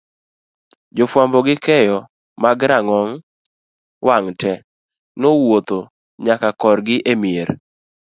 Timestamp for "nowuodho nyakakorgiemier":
5.19-7.49